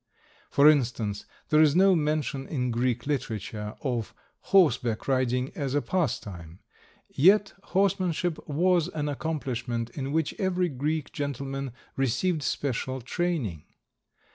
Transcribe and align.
For 0.49 0.67
instance, 0.67 1.27
there 1.49 1.61
is 1.61 1.75
no 1.75 1.95
mention 1.95 2.47
in 2.47 2.71
Greek 2.71 3.05
literature 3.05 3.75
of 3.81 4.15
horseback 4.49 5.07
riding 5.07 5.51
as 5.55 5.75
a 5.75 5.81
pastime, 5.83 6.57
yet 7.07 7.53
horsemanship 7.65 8.39
was 8.47 8.87
an 8.87 9.07
accomplishment 9.07 9.91
in 9.91 10.11
which 10.11 10.33
every 10.39 10.69
Greek 10.69 11.11
gentleman 11.11 11.71
received 11.95 12.41
special 12.41 12.99
training. 12.99 13.65